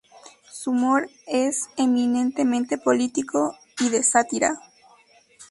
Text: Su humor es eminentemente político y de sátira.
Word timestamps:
Su 0.51 0.71
humor 0.71 1.11
es 1.27 1.69
eminentemente 1.77 2.79
político 2.79 3.55
y 3.79 3.89
de 3.89 4.01
sátira. 4.01 4.59